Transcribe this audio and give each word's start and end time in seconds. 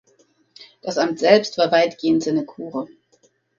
Das 0.81 0.97
Amt 0.97 1.19
selbst 1.19 1.59
war 1.59 1.71
weitgehend 1.71 2.23
Sinekure. 2.23 2.87